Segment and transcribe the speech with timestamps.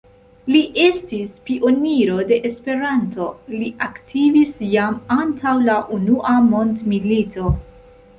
[0.53, 7.53] Li estis pioniro de Esperanto; li aktivis jam antaŭ la unua mondmilito.